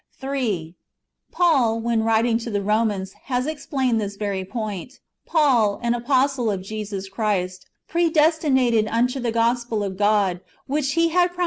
[0.19, 0.73] 3.
[1.31, 4.99] Paul, when w riting to the Eomans, has explained this very point:"
[5.31, 11.09] Paul, an apostle of Jesus Christ, predestinated unto the gospel of God, which He had
[11.11, 11.39] promised by His pro ^ Matt.